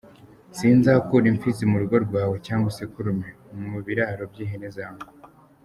[0.57, 3.27] Sinzakura impfizi mu rugo rwawe, Cyangwa isekurume
[3.71, 5.01] mu biraro by’ihene zawe.